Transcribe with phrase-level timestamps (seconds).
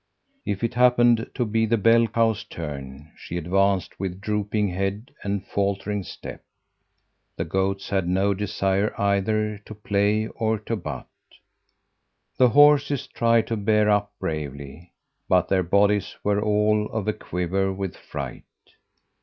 [0.47, 5.45] If it happened to be the bell cow's turn, she advanced with drooping head and
[5.45, 6.41] faltering step.
[7.37, 11.05] The goats had no desire either to play or to butt.
[12.39, 14.91] The horses tried to bear up bravely,
[15.29, 18.45] but their bodies were all of a quiver with fright.